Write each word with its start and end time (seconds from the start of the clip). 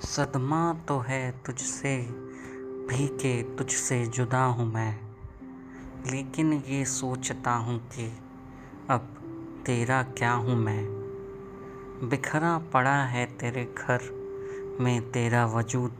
सदमा 0.00 0.74
तो 0.88 0.98
है 0.98 1.42
तुझसे 1.46 1.96
भी 2.88 3.06
के 3.06 3.42
तुझसे 3.42 4.06
जुदा 4.06 4.44
हूँ 4.44 4.72
मैं। 4.72 5.00
लेकिन 6.10 6.52
ये 6.52 6.84
सोचता 6.84 7.50
हूँ 7.50 7.78
कि 7.78 8.18
अब 8.90 9.00
तेरा 9.66 10.02
क्या 10.02 10.32
हूँ 10.32 10.56
मैं। 10.56 10.84
बिखरा 12.08 12.58
पड़ा 12.58 13.04
है 13.04 13.26
तेरे 13.26 13.74
घर 13.78 14.00
में 14.80 15.12
तेरा 15.12 15.46
वजूद। 15.46 15.92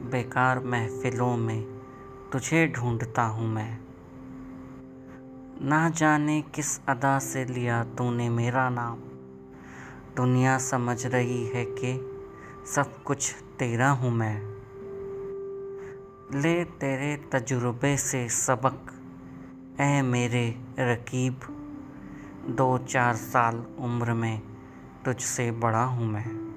बेकार 0.00 0.60
महफिलों 0.64 1.36
में 1.36 1.62
तुझे 2.32 2.68
ढूंढता 2.68 3.22
हूँ 3.22 3.48
मैं। 3.48 3.78
ना 5.62 5.90
जाने 5.90 6.42
किस 6.42 6.86
अदा 6.88 7.18
से 7.18 7.44
लिया 7.44 7.84
तूने 7.84 8.28
मेरा 8.28 8.70
नाम। 8.70 8.98
दुनिया 10.16 10.58
समझ 10.58 11.06
रही 11.06 11.46
है 11.46 11.64
कि 11.64 12.14
सब 12.74 13.02
कुछ 13.02 13.34
तेरा 13.58 13.90
हूँ 13.90 14.10
मैं। 14.10 14.40
ले 16.42 16.64
तेरे 16.64 17.16
तजुर्बे 17.16 17.96
से 17.96 18.28
सबक 18.28 18.92
ए 19.80 20.02
मेरे 20.02 20.56
रकीब। 20.78 21.40
दो 22.50 22.78
चार 22.78 23.16
साल 23.16 23.66
उम्र 23.78 24.12
में 24.12 24.42
तुझसे 25.04 25.50
बड़ा 25.50 25.84
हूँ 25.84 26.06
मैं। 26.06 26.47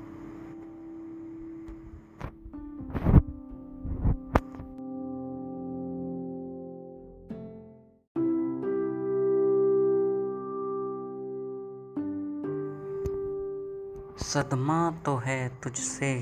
सदमा 14.18 14.92
तो 14.92 15.18
है 15.18 15.50
तुझसे 15.64 16.16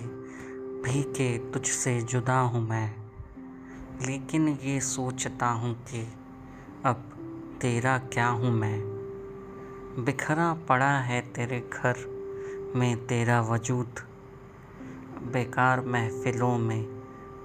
भी 0.84 1.04
के 1.04 1.38
तुझसे 1.38 2.02
जुदा 2.02 2.40
हूँ 2.40 2.70
मैं। 2.70 2.96
लेकिन 4.06 4.48
ये 4.48 4.80
सोचता 4.80 5.48
हूँ 5.48 5.74
कि 5.74 6.14
अब 6.86 6.96
तेरा 7.62 7.98
क्या 7.98 8.28
हूँ 8.28 8.52
मैं? 8.52 8.80
बिखरा 10.06 10.54
पड़ा 10.54 11.00
है 11.00 11.22
तेरे 11.22 11.70
घर 11.74 11.96
में 12.76 13.08
तेरा 13.08 13.42
वजूद। 13.42 13.96
बेकार 15.34 15.82
महफिलों 15.82 16.58
में 16.58 16.84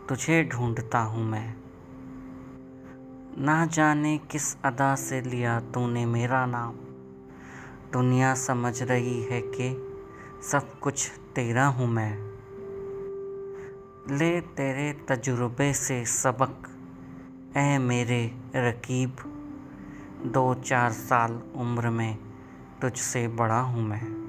तुझे 0.08 0.44
ढूंढता 0.44 0.98
हूँ 0.98 1.24
मैं। 1.24 1.56
ना 3.38 3.66
जाने 3.66 4.18
किस 4.18 4.62
अदा 4.62 4.94
से 4.94 5.20
लिया 5.20 5.60
तूने 5.60 6.06
मेरा 6.06 6.46
नाम। 6.46 6.74
दुनिया 7.92 8.34
समझ 8.34 8.82
रही 8.82 9.22
है 9.22 9.40
कि 9.40 9.90
सब 10.50 10.80
कुछ 10.80 11.08
तेरा 11.08 11.66
हूँ 11.66 11.86
मैं। 11.88 12.16
ले 14.18 14.40
तेरे 14.40 14.92
तजुर्बे 14.92 15.72
से 15.72 16.04
सबक 16.04 16.68
ए 17.56 17.78
मेरे 17.78 18.34
रकीब। 18.56 19.16
दो 20.26 20.54
चार 20.54 20.92
साल 20.92 21.42
उम्र 21.56 21.90
में 21.90 22.18
तुझसे 22.82 23.28
बड़ा 23.28 23.60
हूँ 23.60 23.82
मैं। 23.82 24.23